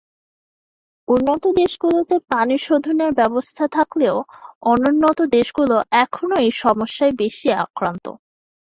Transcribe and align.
উন্নত 1.07 1.43
দেশগুলোতে 1.59 2.15
পানি 2.31 2.55
শোধণের 2.57 3.11
ব্যবস্থা 3.13 3.65
থাকলেও 3.77 4.15
অনুন্নত 4.63 5.19
দেশগুলো 5.35 5.75
এখনো 6.03 6.35
এই 6.39 6.51
সমস্যায় 6.63 7.13
বেশি 7.21 7.47
আক্রান্ত। 7.63 8.05